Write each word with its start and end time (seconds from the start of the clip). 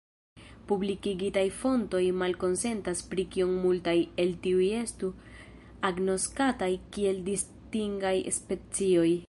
Publikigitaj 0.69 1.43
fontoj 1.57 2.01
malkonsentas 2.21 3.03
pri 3.11 3.25
kiom 3.35 3.53
multaj 3.65 3.95
el 4.25 4.33
tiuj 4.47 4.69
estu 4.79 5.11
agnoskataj 5.91 6.71
kiel 6.97 7.21
distingaj 7.29 8.15
specioj. 8.41 9.11